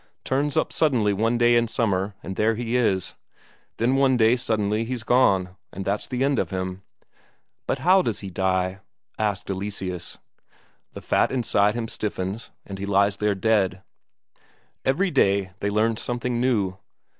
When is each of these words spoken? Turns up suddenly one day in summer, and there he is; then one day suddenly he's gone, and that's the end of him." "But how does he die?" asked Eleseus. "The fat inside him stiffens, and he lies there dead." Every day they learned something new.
Turns 0.23 0.57
up 0.57 0.73
suddenly 0.73 1.13
one 1.13 1.37
day 1.37 1.55
in 1.55 1.67
summer, 1.67 2.15
and 2.23 2.35
there 2.35 2.55
he 2.55 2.75
is; 2.75 3.13
then 3.77 3.93
one 3.95 4.17
day 4.17 4.35
suddenly 4.35 4.83
he's 4.83 5.03
gone, 5.03 5.55
and 5.71 5.85
that's 5.85 6.07
the 6.07 6.23
end 6.23 6.39
of 6.39 6.49
him." 6.49 6.81
"But 7.67 7.77
how 7.85 8.01
does 8.01 8.21
he 8.21 8.31
die?" 8.31 8.79
asked 9.19 9.47
Eleseus. 9.47 10.17
"The 10.93 11.01
fat 11.01 11.29
inside 11.31 11.75
him 11.75 11.87
stiffens, 11.87 12.49
and 12.65 12.79
he 12.79 12.87
lies 12.87 13.17
there 13.17 13.35
dead." 13.35 13.83
Every 14.83 15.11
day 15.11 15.51
they 15.59 15.69
learned 15.69 15.99
something 15.99 16.41
new. 16.41 16.79